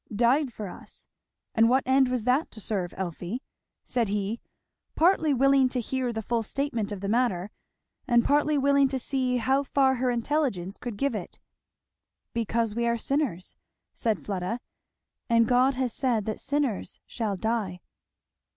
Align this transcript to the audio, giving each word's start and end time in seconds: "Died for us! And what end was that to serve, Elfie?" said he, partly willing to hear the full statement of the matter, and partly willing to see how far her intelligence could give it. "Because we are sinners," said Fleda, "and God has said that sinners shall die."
"Died 0.15 0.51
for 0.51 0.67
us! 0.67 1.05
And 1.53 1.69
what 1.69 1.83
end 1.85 2.09
was 2.09 2.23
that 2.23 2.49
to 2.49 2.59
serve, 2.59 2.91
Elfie?" 2.97 3.43
said 3.83 4.07
he, 4.07 4.39
partly 4.95 5.31
willing 5.31 5.69
to 5.69 5.79
hear 5.79 6.11
the 6.11 6.23
full 6.23 6.41
statement 6.41 6.91
of 6.91 7.01
the 7.01 7.07
matter, 7.07 7.51
and 8.07 8.25
partly 8.25 8.57
willing 8.57 8.87
to 8.87 8.97
see 8.97 9.37
how 9.37 9.61
far 9.61 9.93
her 9.97 10.09
intelligence 10.09 10.77
could 10.77 10.97
give 10.97 11.13
it. 11.13 11.39
"Because 12.33 12.73
we 12.73 12.87
are 12.87 12.97
sinners," 12.97 13.55
said 13.93 14.25
Fleda, 14.25 14.59
"and 15.29 15.47
God 15.47 15.75
has 15.75 15.93
said 15.93 16.25
that 16.25 16.39
sinners 16.39 16.99
shall 17.05 17.37
die." 17.37 17.79